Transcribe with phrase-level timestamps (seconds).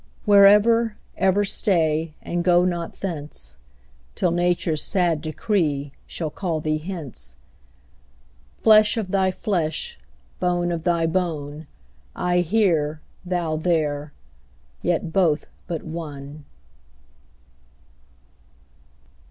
[0.25, 3.57] Where ever, ever stay, and go not thence,
[4.15, 7.35] Till nature's sad decree shall call thee hence;
[8.63, 9.99] Flesh of thy flesh,
[10.39, 11.67] bone of thy bone,
[12.15, 14.11] I here, thou there,
[14.81, 16.45] yet both but one.